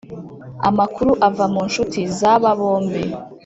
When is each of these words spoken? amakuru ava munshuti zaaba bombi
amakuru 0.69 1.11
ava 1.27 1.45
munshuti 1.53 1.99
zaaba 2.17 2.51
bombi 2.59 3.03